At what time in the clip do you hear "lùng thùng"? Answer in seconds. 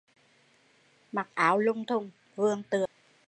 1.59-2.09, 2.79-2.89